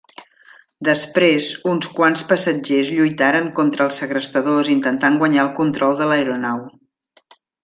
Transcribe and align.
Després 0.87 1.49
uns 1.73 1.89
quants 1.99 2.23
passatgers 2.31 2.89
lluitaren 2.93 3.51
contra 3.61 3.87
els 3.89 4.01
segrestadors 4.03 4.73
intentant 4.77 5.21
guanyar 5.25 5.45
el 5.49 5.53
control 5.61 5.99
de 6.01 6.09
l'aeronau. 6.15 6.67